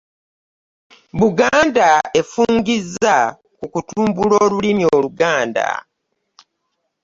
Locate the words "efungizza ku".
2.19-3.65